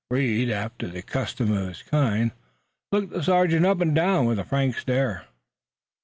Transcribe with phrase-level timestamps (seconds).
[0.09, 2.31] Reed, after the custom of his kind,
[2.91, 5.25] looked the sergeant up and down with a frank stare.